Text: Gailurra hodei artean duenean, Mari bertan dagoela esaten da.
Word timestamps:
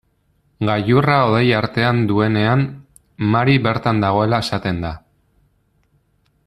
Gailurra 0.69 1.17
hodei 1.25 1.43
artean 1.57 2.01
duenean, 2.13 2.65
Mari 3.35 3.59
bertan 3.69 4.03
dagoela 4.07 4.43
esaten 4.47 4.85
da. 4.87 4.97